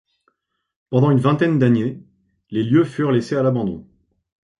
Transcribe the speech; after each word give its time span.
Pendant 0.89 1.11
une 1.11 1.19
vingtaine 1.19 1.59
d'années, 1.59 2.01
les 2.49 2.63
lieux 2.63 2.85
furent 2.85 3.11
laissés 3.11 3.35
à 3.35 3.43
l'abandon. 3.43 3.85